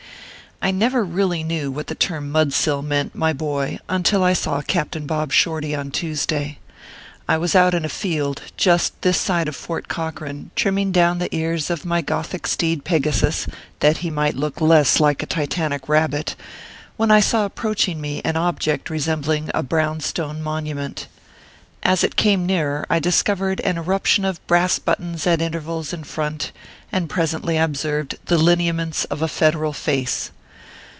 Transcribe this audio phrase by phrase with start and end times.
[0.63, 5.07] I NEVER really knew what the term" mudsill" meant, my boy, until I saw Captain
[5.07, 6.59] Bob Shorty on Tuesday.
[7.27, 11.35] I was out in a field, just this side of Fort Corcoran, trimming down the
[11.35, 13.47] ears of my gothic steed Pegasus,
[13.79, 16.35] that he might look less like a Titanic rabbit,
[16.95, 21.07] when I saw approaching me an object resembling a brown stone monument.
[21.81, 26.03] As it came nearer, I dis covered an eruption of brass buttons at intervals in
[26.03, 26.51] front,
[26.91, 30.29] and presently I observed the lineaments of a Federal face.